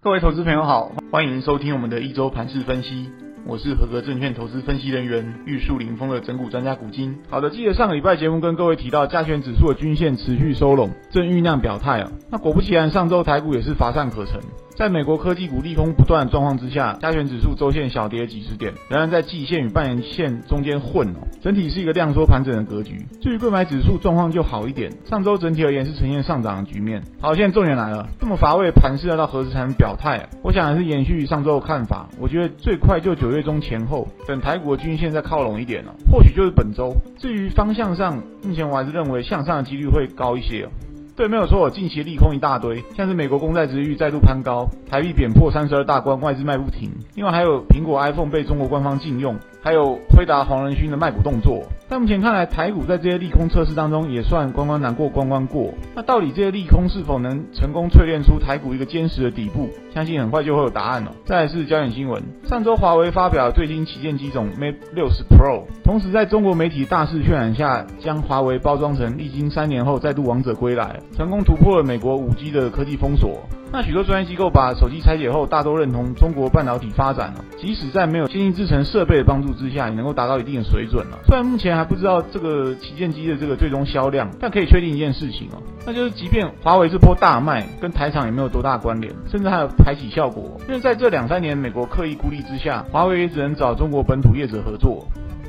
[0.00, 3.10] 各位投资朋友好，欢迎收听我们的一周盘势分析。
[3.44, 7.18] 我是合格证券投资分析人员玉树临风的整股专家古今。
[7.28, 12.12] 好的，记得上个礼拜节目跟各位提到，加权指数的均线持续收拢，正酝酿表态啊。
[12.30, 14.40] 那果不其然，上周台股也是乏善可陈。
[14.78, 23.04] 在美国科技股利空不断的状况之下，加权指数周线小跌几十点，仍然在季线与半年线中间混哦，整体是一个量缩盘整的格局。
[23.20, 27.02] 至于购买指数状况就好一点，上周整体而言是呈现上涨的局面。
[27.20, 30.28] 好，现在重点来了，这么乏味盘势要到何时才能表态啊？
[30.44, 36.94] 我想还是延续上周的看法，我觉得最快就九月中前后，等台股的均线再靠拢一点了，或许就是本周。
[37.18, 40.68] 至于方向上，目前我还是认为向上的几率会高一些。
[41.18, 46.92] 对，没有错，近期利空一大堆，像是美国公债殖利率再度攀高，台币贬破三十二大关，外资卖不停。
[47.16, 51.64] 另外还有苹果 iPhone 被中国官方禁用，还有辉达黄仁勋的卖股动作。
[51.88, 55.74] 但目前看来，台股在这些利空测试当中也算关关难过关关过。
[55.96, 59.68] 那到底这些利空是否能成功淬炼出台股一个坚实的底部？
[59.92, 61.12] 相信很快就会有答案了。
[61.24, 73.40] 再来是焦点新闻，上周华为发表了最新旗舰机种 Mate 60 Pro，同时在中国媒体大肆渲染下，将华为包装成历经三年后再度王者归来，成功突破了美国 5G 的科技封锁。
[73.70, 81.18] 那许多专业机构把手机拆解后，大都认同中国半导体发展，即使在没有先进制程设备的帮助之下，也能够达到一定的水准了。
[81.26, 90.58] 虽然目前还不知道这个旗舰机的这个最终销量，但可以确定一件事情哦，那就是即便华为这波大卖，跟台厂也没有多大关联，甚至还有排挤效果。
[90.66, 95.06] 因为在这两三年美国刻意孤立之下，华为也只能找中国本土业者合作。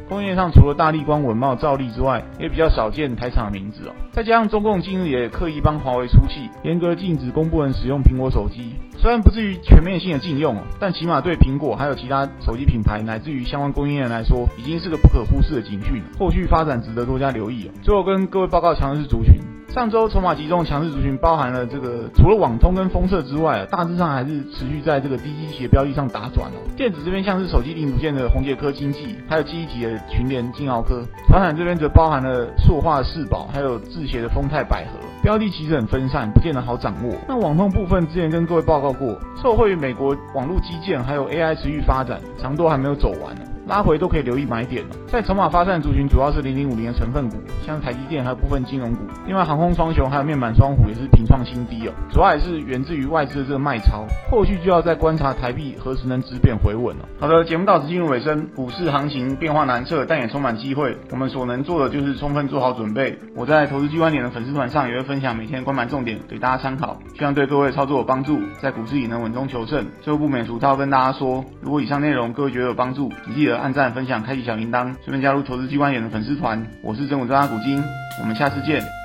[0.09, 3.93] 工业上除了大力光、文茂、兆力之外，也比较少见台厂的名字哦。
[4.11, 8.73] 再加上中共近日也刻意帮华为出气，严格禁止公部门使用苹果手机。
[8.97, 16.01] 虽然不至于全面性的禁用，但起码对苹果还有其他手机品牌乃至于相关供应链来说，已经是个不可忽视的警讯。
[16.17, 17.71] 后续发展值得多加留意哦。
[17.83, 19.35] 最后跟各位报告强势族群。
[19.69, 26.57] 上周筹码集中强势族群包含了这个，除了网通跟封测之外，大致上还是持续在这个低基期的标的上打转哦。
[26.75, 31.03] 电子这边像是手机零组件的宏杰科经济，还有记忆体的群联金豪科。
[31.27, 34.93] 传产这边则包含了塑化的世宝，还有智协的丰泰百合。
[35.21, 37.13] 标的其实很分散，不见得好掌握。
[37.27, 43.41] 那网通部分之前跟各位报告过，受惠于美国网络基建还有 AI 持续发展，长多还没有走完呢。
[43.69, 44.83] 拉回都可以留意买点。
[45.07, 49.03] 在筹码发散族群，主要是零零五零的成分股，像台积电还有部分金融股。
[49.27, 51.93] 另外，航空双雄还有面板双虎也是平创新低哦。
[52.11, 54.07] 主要也是源自于外资的这个卖超。
[54.31, 57.05] 后续就要再观察台币何时能止贬回稳了。
[57.19, 58.47] 好的，节目到此进入尾声。
[58.55, 60.97] 股市行情变化难测，但也充满机会。
[61.11, 63.15] 我们所能做的就是充分做好准备。
[63.35, 69.85] 我在投资机关点的粉丝团上也会分享每天关盘重点给大家参考，希望对各位操作有帮助，在股市里能稳中求胜。
[70.01, 73.58] 最后不免俗套跟大家说，如果以上内容各位觉得有帮助，请记得。
[73.59, 76.65] 按赞、分享、开启小铃铛，顺便加入投资机关员的粉丝团。
[76.81, 77.83] 我是整股专家古今，
[78.21, 78.98] 我们下次见。